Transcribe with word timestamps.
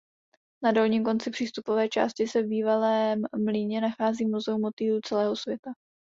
Na 0.63 0.71
dolním 0.71 1.03
konci 1.03 1.29
přístupné 1.31 1.89
části 1.89 2.27
se 2.27 2.41
v 2.43 2.47
bývalém 2.47 3.21
mlýně 3.37 3.81
nachází 3.81 4.25
muzeum 4.25 4.61
motýlů 4.61 4.99
celého 5.01 5.35
světa. 5.35 5.71